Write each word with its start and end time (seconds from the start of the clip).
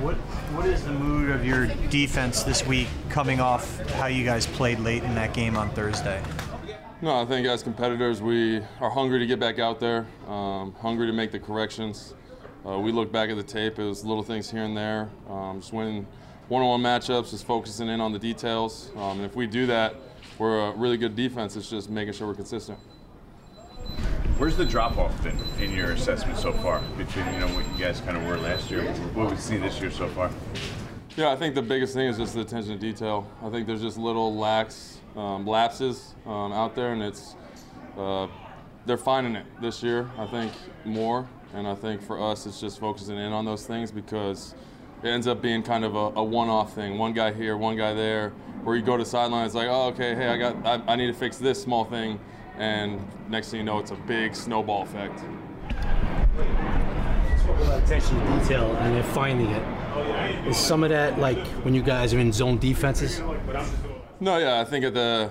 What 0.00 0.16
What 0.56 0.66
is 0.66 0.82
the 0.82 0.90
mood 0.90 1.30
of 1.30 1.46
your 1.46 1.66
defense 1.88 2.42
this 2.42 2.66
week, 2.66 2.88
coming 3.10 3.38
off 3.38 3.78
how 3.92 4.06
you 4.06 4.24
guys 4.24 4.44
played 4.44 4.80
late 4.80 5.04
in 5.04 5.14
that 5.14 5.32
game 5.32 5.56
on 5.56 5.70
Thursday? 5.70 6.20
No, 7.00 7.20
I 7.20 7.24
think 7.24 7.46
as 7.46 7.62
competitors, 7.62 8.20
we 8.20 8.60
are 8.80 8.90
hungry 8.90 9.20
to 9.20 9.26
get 9.26 9.38
back 9.38 9.60
out 9.60 9.78
there, 9.78 10.06
um, 10.26 10.74
hungry 10.80 11.06
to 11.06 11.12
make 11.12 11.30
the 11.30 11.38
corrections. 11.38 12.14
Uh, 12.66 12.80
we 12.80 12.90
look 12.90 13.12
back 13.12 13.30
at 13.30 13.36
the 13.36 13.42
tape, 13.42 13.78
it 13.78 13.84
was 13.84 14.04
little 14.04 14.24
things 14.24 14.50
here 14.50 14.64
and 14.64 14.76
there, 14.76 15.10
um, 15.28 15.60
just 15.60 15.72
winning 15.72 16.06
one-on-one 16.48 16.80
matchups, 16.80 17.30
just 17.30 17.46
focusing 17.46 17.88
in 17.88 18.00
on 18.00 18.12
the 18.12 18.18
details. 18.18 18.90
Um, 18.96 19.18
and 19.18 19.24
if 19.24 19.36
we 19.36 19.46
do 19.46 19.66
that, 19.66 19.94
we're 20.38 20.70
a 20.70 20.72
really 20.72 20.96
good 20.96 21.14
defense. 21.14 21.54
It's 21.54 21.70
just 21.70 21.88
making 21.88 22.14
sure 22.14 22.26
we're 22.26 22.34
consistent. 22.34 22.78
Where's 24.36 24.56
the 24.56 24.64
drop 24.64 24.98
off 24.98 25.22
been 25.22 25.38
in 25.60 25.70
your 25.70 25.92
assessment 25.92 26.36
so 26.36 26.52
far 26.54 26.80
between 26.98 27.24
you 27.32 27.38
know 27.38 27.46
what 27.54 27.64
you 27.68 27.84
guys 27.84 28.00
kind 28.00 28.16
of 28.16 28.26
were 28.26 28.36
last 28.36 28.68
year, 28.68 28.82
what 29.14 29.30
we've 29.30 29.38
seen 29.38 29.60
this 29.60 29.80
year 29.80 29.92
so 29.92 30.08
far? 30.08 30.28
Yeah, 31.16 31.30
I 31.30 31.36
think 31.36 31.54
the 31.54 31.62
biggest 31.62 31.94
thing 31.94 32.08
is 32.08 32.18
just 32.18 32.34
the 32.34 32.40
attention 32.40 32.72
to 32.72 32.78
detail. 32.78 33.30
I 33.40 33.48
think 33.50 33.68
there's 33.68 33.80
just 33.80 33.96
little 33.96 34.34
lax 34.34 34.98
um, 35.14 35.46
lapses 35.46 36.16
um, 36.26 36.52
out 36.52 36.74
there, 36.74 36.92
and 36.92 37.00
it's 37.00 37.36
uh, 37.96 38.26
they're 38.86 38.96
finding 38.96 39.36
it 39.36 39.46
this 39.60 39.84
year. 39.84 40.10
I 40.18 40.26
think 40.26 40.52
more, 40.84 41.28
and 41.54 41.68
I 41.68 41.76
think 41.76 42.02
for 42.02 42.20
us, 42.20 42.44
it's 42.44 42.60
just 42.60 42.80
focusing 42.80 43.16
in 43.16 43.32
on 43.32 43.44
those 43.44 43.64
things 43.64 43.92
because 43.92 44.56
it 45.04 45.08
ends 45.10 45.28
up 45.28 45.40
being 45.42 45.62
kind 45.62 45.84
of 45.84 45.94
a, 45.94 46.12
a 46.16 46.24
one-off 46.24 46.74
thing. 46.74 46.98
One 46.98 47.12
guy 47.12 47.32
here, 47.32 47.56
one 47.56 47.76
guy 47.76 47.94
there. 47.94 48.30
Where 48.64 48.74
you 48.74 48.82
go 48.82 48.96
to 48.96 49.04
sideline, 49.04 49.46
it's 49.46 49.54
like, 49.54 49.68
oh, 49.68 49.88
okay, 49.90 50.16
hey, 50.16 50.26
I 50.26 50.38
got, 50.38 50.66
I, 50.66 50.92
I 50.92 50.96
need 50.96 51.06
to 51.06 51.14
fix 51.14 51.36
this 51.36 51.62
small 51.62 51.84
thing, 51.84 52.18
and 52.58 53.00
next 53.28 53.50
thing 53.50 53.60
you 53.60 53.64
know, 53.64 53.78
it's 53.78 53.90
a 53.90 53.96
big 53.96 54.34
snowball 54.34 54.82
effect. 54.82 55.20
attention 57.84 58.18
to 58.18 58.38
detail 58.38 58.74
and 58.76 58.94
they're 58.94 59.02
finding 59.02 59.50
it. 59.50 60.46
Is 60.46 60.56
some 60.56 60.82
of 60.82 60.90
that 60.90 61.18
like 61.18 61.44
when 61.64 61.74
you 61.74 61.82
guys 61.82 62.14
are 62.14 62.18
in 62.18 62.32
zone 62.32 62.58
defenses? 62.58 63.20
No, 64.20 64.38
yeah, 64.38 64.60
I 64.60 64.64
think 64.64 64.84
at 64.84 64.94
the 64.94 65.30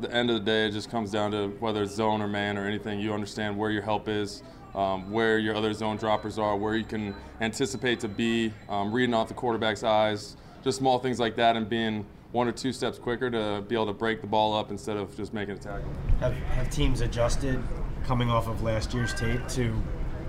the 0.00 0.12
end 0.12 0.30
of 0.30 0.36
the 0.36 0.44
day, 0.44 0.66
it 0.66 0.70
just 0.70 0.90
comes 0.90 1.10
down 1.10 1.30
to 1.32 1.48
whether 1.60 1.82
it's 1.82 1.94
zone 1.94 2.22
or 2.22 2.28
man 2.28 2.56
or 2.56 2.66
anything. 2.66 3.00
You 3.00 3.12
understand 3.12 3.56
where 3.56 3.70
your 3.70 3.82
help 3.82 4.08
is, 4.08 4.42
um, 4.74 5.10
where 5.10 5.38
your 5.38 5.54
other 5.54 5.72
zone 5.72 5.96
droppers 5.96 6.38
are, 6.38 6.56
where 6.56 6.74
you 6.74 6.84
can 6.84 7.14
anticipate 7.40 8.00
to 8.00 8.08
be, 8.08 8.52
um, 8.68 8.92
reading 8.92 9.14
off 9.14 9.28
the 9.28 9.34
quarterback's 9.34 9.84
eyes, 9.84 10.36
just 10.62 10.78
small 10.78 10.98
things 10.98 11.20
like 11.20 11.36
that, 11.36 11.56
and 11.56 11.68
being 11.68 12.06
one 12.32 12.46
or 12.46 12.52
two 12.52 12.72
steps 12.72 12.98
quicker 12.98 13.30
to 13.30 13.62
be 13.66 13.74
able 13.74 13.86
to 13.86 13.92
break 13.92 14.20
the 14.20 14.26
ball 14.26 14.56
up 14.56 14.70
instead 14.70 14.96
of 14.96 15.16
just 15.16 15.32
making 15.32 15.56
a 15.56 15.58
tackle. 15.58 15.92
Have, 16.20 16.34
have 16.34 16.70
teams 16.70 17.00
adjusted 17.00 17.62
coming 18.04 18.30
off 18.30 18.48
of 18.48 18.62
last 18.62 18.94
year's 18.94 19.12
tape 19.14 19.46
to 19.48 19.74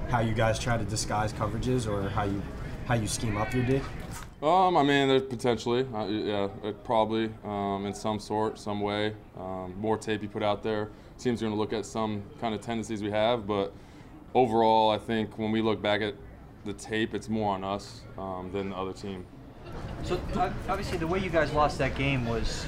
how 0.10 0.20
you 0.20 0.34
guys 0.34 0.60
try 0.60 0.78
to 0.78 0.84
disguise 0.84 1.32
coverages 1.32 1.88
or 1.88 2.10
how 2.10 2.24
you 2.24 2.42
how 2.86 2.96
you 2.96 3.08
scheme 3.08 3.38
up 3.38 3.54
your 3.54 3.64
D? 3.64 3.80
Um, 4.42 4.76
I 4.76 4.82
mean, 4.82 5.08
there's 5.08 5.22
potentially, 5.22 5.86
uh, 5.94 6.06
yeah, 6.08 6.48
probably 6.84 7.30
um, 7.44 7.86
in 7.86 7.94
some 7.94 8.20
sort, 8.20 8.58
some 8.58 8.82
way. 8.82 9.14
Um, 9.38 9.76
more 9.78 9.98
tape 9.98 10.24
you 10.24 10.30
put 10.30 10.42
out 10.42 10.64
there, 10.64 10.90
teams 11.20 11.42
are 11.42 11.46
going 11.46 11.56
to 11.56 11.60
look 11.60 11.74
at 11.74 11.86
some 11.86 12.24
kind 12.40 12.56
of 12.56 12.62
tendencies 12.62 13.04
we 13.04 13.12
have, 13.12 13.46
but 13.46 13.72
overall, 14.34 14.90
I 14.90 14.98
think 14.98 15.38
when 15.38 15.52
we 15.52 15.62
look 15.62 15.80
back 15.80 16.02
at 16.02 16.16
the 16.66 16.74
tape, 16.74 17.14
it's 17.14 17.30
more 17.30 17.54
on 17.54 17.64
us 17.64 18.02
um, 18.18 18.50
than 18.52 18.72
the 18.72 18.76
other 18.76 18.94
team. 18.94 19.26
So 20.04 20.20
obviously, 20.68 20.98
the 20.98 21.08
way 21.08 21.20
you 21.20 21.30
guys 21.30 21.52
lost 21.54 21.78
that 21.78 21.96
game 21.96 22.28
was 22.28 22.66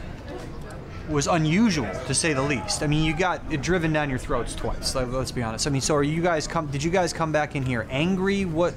was 1.09 1.27
unusual 1.27 1.91
to 2.07 2.13
say 2.13 2.33
the 2.33 2.41
least. 2.41 2.81
I 2.81 2.87
mean, 2.87 3.03
you 3.03 3.15
got 3.15 3.41
it 3.51 3.61
driven 3.61 3.91
down 3.91 4.09
your 4.09 4.19
throats 4.19 4.55
twice. 4.55 4.95
Like, 4.95 5.07
let's 5.07 5.31
be 5.31 5.43
honest. 5.43 5.67
I 5.67 5.69
mean, 5.69 5.81
so 5.81 5.95
are 5.95 6.03
you 6.03 6.21
guys 6.21 6.47
come? 6.47 6.67
Did 6.67 6.83
you 6.83 6.91
guys 6.91 7.11
come 7.11 7.31
back 7.31 7.55
in 7.55 7.63
here 7.63 7.85
angry? 7.89 8.45
What 8.45 8.73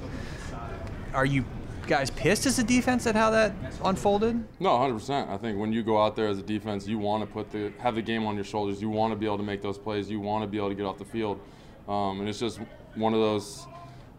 are 1.13 1.25
you 1.25 1.45
guys 1.87 2.09
pissed 2.09 2.45
as 2.45 2.59
a 2.59 2.63
defense 2.63 3.07
at 3.07 3.15
how 3.15 3.29
that 3.31 3.53
unfolded? 3.83 4.43
No, 4.59 4.69
100%. 4.71 5.29
I 5.29 5.37
think 5.37 5.57
when 5.57 5.71
you 5.71 5.83
go 5.83 6.01
out 6.01 6.15
there 6.15 6.27
as 6.27 6.37
a 6.37 6.43
defense, 6.43 6.85
you 6.85 6.97
want 6.97 7.23
to 7.23 7.27
put 7.27 7.49
the 7.51 7.71
have 7.79 7.95
the 7.95 8.01
game 8.01 8.25
on 8.25 8.35
your 8.35 8.43
shoulders. 8.43 8.81
You 8.81 8.89
want 8.89 9.13
to 9.13 9.15
be 9.15 9.25
able 9.25 9.37
to 9.37 9.43
make 9.43 9.61
those 9.61 9.77
plays. 9.77 10.09
You 10.09 10.19
want 10.19 10.43
to 10.43 10.47
be 10.47 10.57
able 10.57 10.69
to 10.69 10.75
get 10.75 10.85
off 10.85 10.97
the 10.97 11.05
field. 11.05 11.39
Um, 11.87 12.19
and 12.19 12.27
it's 12.27 12.39
just 12.39 12.59
one 12.95 13.13
of 13.13 13.21
those 13.21 13.65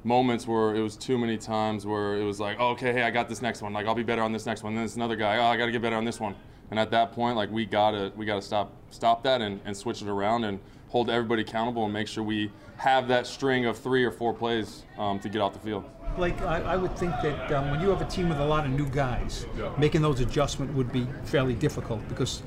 moments 0.09 0.47
where 0.47 0.75
it 0.75 0.81
was 0.81 0.97
too 0.97 1.19
many 1.19 1.37
times 1.37 1.85
where 1.85 2.17
it 2.17 2.25
was 2.25 2.41
like, 2.41 2.57
oh, 2.59 2.71
okay, 2.71 2.93
hey, 2.93 3.03
I 3.03 3.11
got 3.11 3.29
this 3.29 3.43
next 3.43 3.61
one. 3.61 3.75
Like 3.75 3.87
I'll 3.87 3.95
be 3.95 4.03
better 4.03 4.23
on 4.23 4.33
this 4.33 4.47
next 4.47 4.63
one. 4.63 4.73
And 4.73 4.79
then 4.79 4.83
there's 4.83 4.97
another 4.97 5.17
guy. 5.17 5.37
Oh, 5.37 5.45
I 5.45 5.57
got 5.57 5.67
to 5.67 5.73
get 5.73 5.83
better 5.83 5.97
on 5.97 6.05
this 6.05 6.19
one. 6.19 6.35
And 6.71 6.81
at 6.81 6.91
that 6.91 7.13
point, 7.13 7.37
like 7.37 7.51
we 7.51 7.65
gotta 7.65 8.13
we 8.17 8.27
gotta 8.27 8.43
stop 8.43 8.73
stop 8.91 9.23
that 9.23 9.41
and, 9.41 9.61
and 9.65 9.77
switch 9.77 10.03
it 10.03 10.09
around 10.09 10.45
and 10.45 10.59
hold 10.89 11.09
everybody 11.09 11.43
accountable 11.43 11.85
and 11.85 11.93
make 11.93 12.09
sure 12.09 12.23
we 12.23 12.51
have 12.77 13.09
that 13.09 13.27
string 13.27 13.67
of 13.67 13.79
three 13.79 14.05
or 14.05 14.11
four 14.11 14.35
plays 14.35 14.85
um, 14.99 15.19
to 15.21 15.29
get 15.29 15.41
off 15.41 15.53
the 15.53 15.59
field. 15.59 15.85
Blake, 16.17 16.41
I, 16.43 16.61
I 16.61 16.77
would 16.77 16.97
think 16.97 17.13
that 17.23 17.53
um, 17.53 17.71
when 17.71 17.81
you 17.81 17.89
have 17.91 18.01
a 18.01 18.05
team 18.05 18.29
with 18.29 18.39
a 18.39 18.45
lot 18.45 18.67
of 18.67 18.73
new 18.73 18.89
guys, 18.89 19.47
making 19.79 20.03
those 20.03 20.21
adjustments 20.21 20.75
would 20.75 20.93
be 20.93 21.07
fairly 21.25 21.55
difficult 21.55 22.07
because 22.09 22.43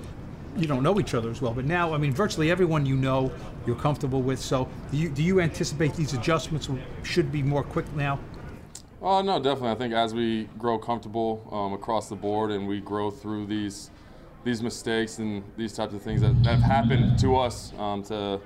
you 0.57 0.67
don't 0.67 0.83
know 0.83 0.99
each 0.99 1.13
other 1.13 1.29
as 1.29 1.41
well. 1.41 1.53
But 1.53 1.65
now, 1.65 1.93
I 1.93 1.97
mean, 1.97 2.13
virtually 2.13 2.51
everyone 2.51 2.85
you 2.85 2.95
know, 2.95 3.31
you're 3.65 3.75
comfortable 3.75 4.21
with. 4.21 4.39
So, 4.39 4.67
do 4.91 4.97
you, 4.97 5.09
do 5.09 5.23
you 5.23 5.41
anticipate 5.41 5.93
these 5.95 6.13
adjustments 6.13 6.69
should 7.03 7.31
be 7.31 7.43
more 7.43 7.63
quick 7.63 7.91
now? 7.95 8.19
Oh 9.01 9.21
no, 9.21 9.41
definitely. 9.41 9.71
I 9.71 9.75
think 9.75 9.93
as 9.93 10.13
we 10.13 10.47
grow 10.59 10.77
comfortable 10.77 11.47
um, 11.51 11.73
across 11.73 12.07
the 12.07 12.15
board 12.15 12.51
and 12.51 12.67
we 12.67 12.79
grow 12.79 13.09
through 13.09 13.47
these 13.47 13.89
these 14.43 14.61
mistakes 14.61 15.19
and 15.19 15.43
these 15.55 15.73
types 15.73 15.93
of 15.93 16.01
things 16.01 16.21
that, 16.21 16.33
have 16.45 16.61
happened 16.61 17.17
to 17.19 17.35
us 17.35 17.73
um, 17.77 18.01
to 18.01 18.39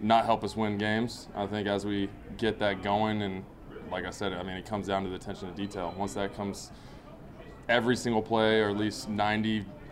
not 0.00 0.24
help 0.24 0.42
us 0.42 0.56
win 0.56 0.76
games. 0.76 1.28
I 1.36 1.46
think 1.46 1.68
as 1.68 1.84
we 1.84 2.08
get 2.36 2.58
that 2.58 2.82
going 2.82 3.22
and 3.22 3.44
like 3.90 4.04
I 4.04 4.10
said, 4.10 4.32
I 4.32 4.42
mean, 4.42 4.56
it 4.56 4.66
comes 4.66 4.86
down 4.86 5.02
to 5.04 5.08
the 5.08 5.16
attention 5.16 5.50
to 5.50 5.54
detail. 5.54 5.92
Once 5.96 6.14
that 6.14 6.36
comes 6.36 6.70
every 7.68 7.96
single 7.96 8.22
play, 8.22 8.60
or 8.60 8.70
at 8.70 8.76
least 8.76 9.08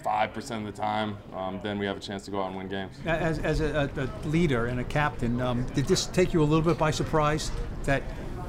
95% 0.04 0.58
of 0.58 0.64
the 0.64 0.72
time, 0.72 1.16
um, 1.34 1.60
then 1.62 1.78
we 1.78 1.86
have 1.86 1.96
a 1.96 2.00
chance 2.00 2.24
to 2.24 2.30
go 2.30 2.42
out 2.42 2.48
and 2.48 2.56
win 2.56 2.68
games. 2.68 2.96
As, 3.06 3.38
as 3.40 3.60
a, 3.60 3.90
a 3.96 4.28
leader 4.28 4.66
and 4.66 4.80
a 4.80 4.84
captain, 4.84 5.40
um, 5.40 5.64
did 5.74 5.86
this 5.86 6.06
take 6.06 6.32
you 6.32 6.42
a 6.42 6.44
little 6.44 6.64
bit 6.64 6.78
by 6.78 6.90
surprise 6.90 7.50
that 7.84 8.02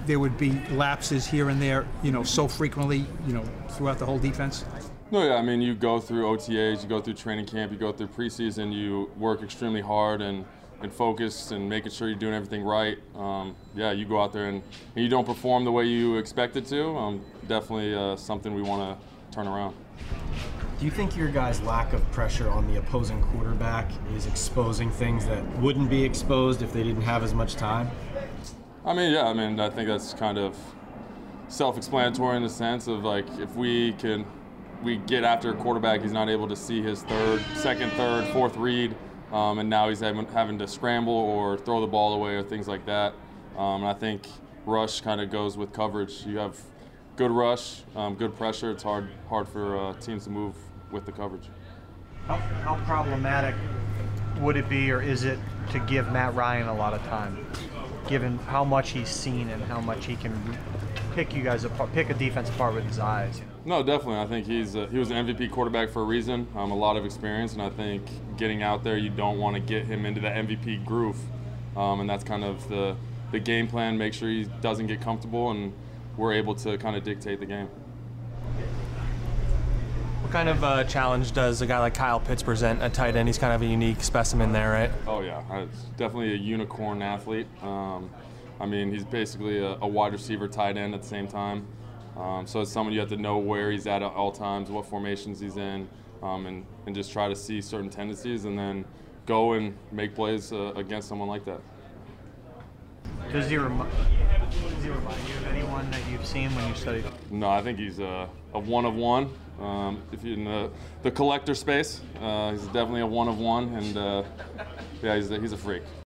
there 0.05 0.19
would 0.19 0.37
be 0.37 0.51
lapses 0.71 1.25
here 1.27 1.49
and 1.49 1.61
there, 1.61 1.87
you 2.03 2.11
know, 2.11 2.23
so 2.23 2.47
frequently, 2.47 3.05
you 3.27 3.33
know, 3.33 3.43
throughout 3.69 3.99
the 3.99 4.05
whole 4.05 4.19
defense? 4.19 4.65
No, 5.11 5.23
yeah, 5.23 5.35
I 5.35 5.41
mean, 5.41 5.61
you 5.61 5.73
go 5.73 5.99
through 5.99 6.23
OTAs, 6.25 6.83
you 6.83 6.89
go 6.89 7.01
through 7.01 7.15
training 7.15 7.47
camp, 7.47 7.71
you 7.71 7.77
go 7.77 7.91
through 7.91 8.07
preseason, 8.07 8.71
you 8.73 9.09
work 9.17 9.41
extremely 9.41 9.81
hard 9.81 10.21
and 10.21 10.45
and 10.81 10.93
focused 10.93 11.51
and 11.51 11.67
making 11.67 11.91
sure 11.91 12.07
you're 12.07 12.17
doing 12.17 12.33
everything 12.33 12.63
right. 12.63 12.97
Um, 13.13 13.55
yeah, 13.75 13.91
you 13.91 14.05
go 14.05 14.21
out 14.21 14.31
there 14.31 14.47
and, 14.47 14.63
and, 14.95 15.03
you 15.03 15.09
don't 15.09 15.25
perform 15.25 15.65
the 15.65 15.71
way 15.73 15.83
you 15.85 16.15
expected 16.15 16.65
to. 16.67 16.95
Um, 16.95 17.21
definitely 17.49 17.93
uh, 17.93 18.15
something 18.15 18.53
we 18.53 18.61
want 18.61 18.97
to 18.97 19.35
turn 19.35 19.47
around. 19.47 19.75
Do 20.79 20.85
you 20.85 20.91
think 20.91 21.17
your 21.17 21.27
guys' 21.27 21.59
lack 21.59 21.91
of 21.91 22.09
pressure 22.13 22.49
on 22.49 22.65
the 22.65 22.79
opposing 22.79 23.21
quarterback 23.21 23.91
is 24.15 24.27
exposing 24.27 24.89
things 24.89 25.25
that 25.25 25.45
wouldn't 25.57 25.89
be 25.89 26.05
exposed 26.05 26.61
if 26.61 26.71
they 26.71 26.83
didn't 26.83 27.01
have 27.01 27.21
as 27.21 27.33
much 27.33 27.55
time? 27.55 27.91
I 28.85 28.93
mean, 28.93 29.11
yeah, 29.11 29.27
I 29.27 29.33
mean, 29.33 29.59
I 29.59 29.69
think 29.69 29.89
that's 29.89 30.13
kind 30.13 30.37
of 30.37 30.55
self-explanatory 31.49 32.37
in 32.37 32.43
the 32.43 32.49
sense 32.49 32.87
of 32.87 33.03
like 33.03 33.25
if 33.39 33.53
we 33.57 33.91
can 33.93 34.25
we 34.81 34.95
get 34.95 35.25
after 35.25 35.51
a 35.51 35.53
quarterback, 35.53 36.01
he's 36.01 36.13
not 36.13 36.29
able 36.29 36.47
to 36.47 36.55
see 36.55 36.81
his 36.81 37.03
third, 37.03 37.41
second, 37.55 37.91
third, 37.91 38.25
fourth 38.31 38.55
read 38.55 38.95
um, 39.33 39.59
and 39.59 39.69
now 39.69 39.89
he's 39.89 39.99
having, 39.99 40.25
having 40.27 40.57
to 40.59 40.67
scramble 40.67 41.11
or 41.11 41.57
throw 41.57 41.81
the 41.81 41.87
ball 41.87 42.13
away 42.13 42.35
or 42.35 42.43
things 42.43 42.69
like 42.69 42.85
that. 42.85 43.13
Um, 43.57 43.81
and 43.81 43.87
I 43.87 43.93
think 43.93 44.29
rush 44.65 45.01
kind 45.01 45.19
of 45.19 45.29
goes 45.29 45.57
with 45.57 45.73
coverage. 45.73 46.25
You 46.25 46.37
have 46.37 46.57
good 47.17 47.31
rush, 47.31 47.81
um, 47.97 48.15
good 48.15 48.37
pressure. 48.37 48.71
It's 48.71 48.83
hard 48.83 49.09
hard 49.27 49.49
for 49.49 49.77
uh, 49.77 49.93
teams 49.95 50.23
to 50.23 50.29
move 50.29 50.55
with 50.91 51.05
the 51.05 51.11
coverage. 51.11 51.49
How, 52.27 52.35
how 52.35 52.75
problematic 52.85 53.55
would 54.39 54.57
it 54.57 54.69
be, 54.69 54.91
or 54.91 55.01
is 55.01 55.23
it, 55.23 55.39
to 55.71 55.79
give 55.79 56.11
Matt 56.11 56.33
Ryan 56.35 56.67
a 56.67 56.73
lot 56.73 56.93
of 56.93 57.03
time, 57.03 57.45
given 58.07 58.37
how 58.39 58.63
much 58.63 58.91
he's 58.91 59.09
seen 59.09 59.49
and 59.49 59.61
how 59.63 59.79
much 59.79 60.05
he 60.05 60.15
can 60.15 60.33
pick 61.13 61.33
you 61.33 61.43
guys 61.43 61.63
apart, 61.63 61.91
pick 61.93 62.09
a 62.09 62.13
defense 62.13 62.49
apart 62.49 62.73
with 62.75 62.85
his 62.85 62.99
eyes? 62.99 63.39
You 63.39 63.45
know? 63.45 63.77
No, 63.77 63.83
definitely. 63.83 64.19
I 64.19 64.25
think 64.25 64.47
he's 64.47 64.75
a, 64.75 64.87
he 64.87 64.97
was 64.97 65.11
an 65.11 65.27
MVP 65.27 65.51
quarterback 65.51 65.89
for 65.89 66.01
a 66.01 66.05
reason. 66.05 66.47
Um, 66.55 66.71
a 66.71 66.75
lot 66.75 66.95
of 66.97 67.05
experience, 67.05 67.53
and 67.53 67.61
I 67.61 67.69
think 67.69 68.03
getting 68.37 68.63
out 68.63 68.83
there, 68.83 68.97
you 68.97 69.09
don't 69.09 69.37
want 69.37 69.55
to 69.55 69.59
get 69.59 69.85
him 69.85 70.05
into 70.05 70.21
the 70.21 70.29
MVP 70.29 70.85
groove, 70.85 71.17
um, 71.75 71.99
and 71.99 72.09
that's 72.09 72.23
kind 72.23 72.43
of 72.43 72.67
the 72.69 72.95
the 73.31 73.39
game 73.39 73.67
plan. 73.67 73.97
Make 73.97 74.13
sure 74.13 74.29
he 74.29 74.45
doesn't 74.61 74.87
get 74.87 75.01
comfortable, 75.01 75.51
and 75.51 75.73
we're 76.17 76.33
able 76.33 76.55
to 76.55 76.77
kind 76.77 76.95
of 76.95 77.03
dictate 77.03 77.39
the 77.39 77.45
game. 77.45 77.69
What 80.21 80.31
kind 80.31 80.49
of 80.49 80.63
uh, 80.63 80.83
challenge 80.83 81.31
does 81.31 81.61
a 81.61 81.65
guy 81.65 81.79
like 81.79 81.93
Kyle 81.93 82.19
Pitts 82.19 82.43
present 82.43 82.81
at 82.81 82.93
tight 82.93 83.15
end? 83.15 83.27
He's 83.27 83.37
kind 83.37 83.53
of 83.53 83.61
a 83.61 83.65
unique 83.65 84.03
specimen 84.03 84.51
there, 84.51 84.69
right? 84.69 84.91
Oh 85.07 85.21
yeah, 85.21 85.41
it's 85.63 85.83
definitely 85.97 86.33
a 86.33 86.37
unicorn 86.37 87.01
athlete. 87.01 87.47
Um, 87.63 88.09
I 88.59 88.65
mean, 88.65 88.91
he's 88.91 89.05
basically 89.05 89.59
a, 89.59 89.77
a 89.81 89.87
wide 89.87 90.11
receiver 90.11 90.47
tight 90.47 90.77
end 90.77 90.93
at 90.93 91.01
the 91.01 91.07
same 91.07 91.27
time. 91.27 91.65
Um, 92.17 92.45
so 92.45 92.61
it's 92.61 92.71
someone 92.71 92.93
you 92.93 92.99
have 92.99 93.09
to 93.09 93.17
know 93.17 93.37
where 93.37 93.71
he's 93.71 93.87
at 93.87 94.03
at 94.03 94.11
all 94.11 94.31
times, 94.31 94.69
what 94.69 94.85
formations 94.85 95.39
he's 95.39 95.57
in, 95.57 95.87
um, 96.21 96.45
and, 96.45 96.65
and 96.85 96.93
just 96.93 97.11
try 97.13 97.29
to 97.29 97.35
see 97.35 97.61
certain 97.61 97.89
tendencies 97.89 98.45
and 98.45 98.59
then 98.59 98.83
go 99.25 99.53
and 99.53 99.75
make 99.91 100.13
plays 100.15 100.51
uh, 100.51 100.73
against 100.75 101.07
someone 101.07 101.29
like 101.29 101.45
that. 101.45 101.61
Does 103.31 103.49
he, 103.49 103.57
remi- 103.57 103.85
does 103.85 104.83
he 104.83 104.89
remind 104.89 105.27
you 105.29 105.35
of 105.35 105.47
anyone 105.47 105.68
anyone 105.79 105.91
that 105.91 106.11
you've 106.11 106.25
seen 106.25 106.53
when 106.55 106.67
you 106.67 106.75
studied? 106.75 107.05
No, 107.31 107.49
I 107.49 107.61
think 107.61 107.79
he's 107.79 107.99
a, 107.99 108.29
a 108.53 108.59
one 108.59 108.85
of 108.85 108.95
one. 108.95 109.33
Um, 109.59 110.01
if 110.11 110.23
you're 110.23 110.37
in 110.37 110.45
the, 110.45 110.69
the 111.03 111.11
collector 111.11 111.53
space, 111.53 112.01
uh, 112.21 112.51
he's 112.51 112.65
definitely 112.65 113.01
a 113.01 113.07
one 113.07 113.27
of 113.27 113.39
one, 113.39 113.73
and 113.75 113.97
uh, 113.97 114.23
yeah, 115.01 115.15
he's 115.15 115.31
a, 115.31 115.39
he's 115.39 115.51
a 115.51 115.57
freak. 115.57 115.83